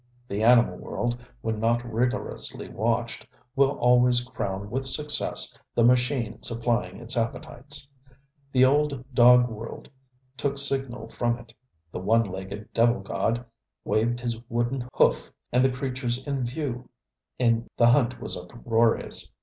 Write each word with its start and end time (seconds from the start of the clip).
The 0.27 0.41
animal 0.41 0.77
world, 0.77 1.15
when 1.41 1.59
not 1.59 1.85
rigorously 1.85 2.67
watched, 2.67 3.27
will 3.55 3.73
always 3.77 4.23
crown 4.23 4.71
with 4.71 4.83
success 4.87 5.55
the 5.75 5.83
machine 5.83 6.41
supplying 6.41 6.97
its 6.99 7.15
appetites. 7.15 7.87
The 8.51 8.65
old 8.65 9.05
dog 9.13 9.47
world 9.47 9.89
took 10.35 10.57
signal 10.57 11.09
from 11.09 11.37
it. 11.37 11.53
The 11.91 11.99
one 11.99 12.23
legged 12.23 12.73
devil 12.73 13.01
god 13.01 13.45
waved 13.85 14.21
his 14.21 14.37
wooden 14.49 14.87
hoof, 14.93 15.29
and 15.51 15.63
the 15.63 15.69
creatures 15.69 16.25
in 16.25 16.45
view, 16.45 16.89
the 17.37 17.63
hunt 17.85 18.19
was 18.19 18.35
uproarious. 18.35 19.29